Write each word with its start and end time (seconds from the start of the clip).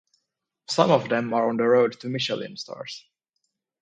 Some 0.67 0.89
of 0.89 1.09
them 1.09 1.31
are 1.31 1.47
on 1.47 1.57
the 1.57 1.63
road 1.67 1.99
to 1.99 2.09
Michelin 2.09 2.57
stars. 2.57 3.05